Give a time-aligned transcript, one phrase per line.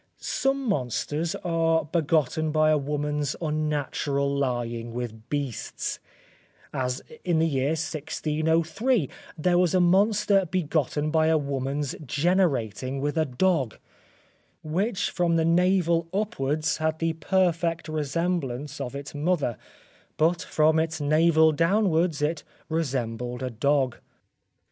[0.17, 5.99] Some monsters are begotten by a woman's unnatural lying with beasts;
[6.73, 13.15] as in the year 1603, there was a monster begotten by a woman's generating with
[13.15, 13.77] a dog;
[14.63, 19.55] which from the navel upwards had the perfect resemblance of its mother:
[20.17, 23.99] but from its navel downwards it resembled a dog.